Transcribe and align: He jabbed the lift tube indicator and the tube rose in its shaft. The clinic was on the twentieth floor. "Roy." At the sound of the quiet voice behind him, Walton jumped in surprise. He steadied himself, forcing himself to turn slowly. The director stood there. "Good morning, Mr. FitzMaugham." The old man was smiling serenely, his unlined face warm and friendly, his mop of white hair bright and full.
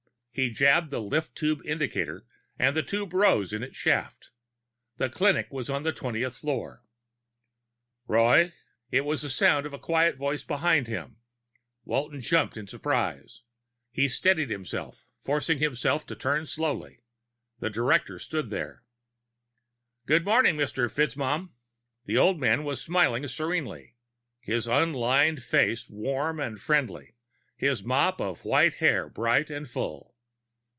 He 0.33 0.49
jabbed 0.49 0.91
the 0.91 1.01
lift 1.01 1.35
tube 1.35 1.59
indicator 1.65 2.25
and 2.57 2.73
the 2.75 2.81
tube 2.81 3.11
rose 3.11 3.51
in 3.51 3.63
its 3.63 3.75
shaft. 3.75 4.29
The 4.95 5.09
clinic 5.09 5.51
was 5.51 5.69
on 5.69 5.83
the 5.83 5.91
twentieth 5.91 6.37
floor. 6.37 6.85
"Roy." 8.07 8.53
At 8.93 9.03
the 9.05 9.29
sound 9.29 9.65
of 9.65 9.73
the 9.73 9.77
quiet 9.77 10.15
voice 10.15 10.41
behind 10.45 10.87
him, 10.87 11.17
Walton 11.83 12.21
jumped 12.21 12.55
in 12.55 12.65
surprise. 12.65 13.41
He 13.91 14.07
steadied 14.07 14.49
himself, 14.49 15.05
forcing 15.21 15.59
himself 15.59 16.05
to 16.05 16.15
turn 16.15 16.45
slowly. 16.45 17.01
The 17.59 17.69
director 17.69 18.17
stood 18.17 18.49
there. 18.51 18.85
"Good 20.05 20.23
morning, 20.23 20.55
Mr. 20.55 20.89
FitzMaugham." 20.89 21.49
The 22.05 22.17
old 22.17 22.39
man 22.39 22.63
was 22.63 22.81
smiling 22.81 23.27
serenely, 23.27 23.97
his 24.39 24.65
unlined 24.65 25.43
face 25.43 25.89
warm 25.89 26.39
and 26.39 26.57
friendly, 26.57 27.17
his 27.57 27.83
mop 27.83 28.21
of 28.21 28.45
white 28.45 28.75
hair 28.75 29.09
bright 29.09 29.49
and 29.49 29.69
full. 29.69 30.09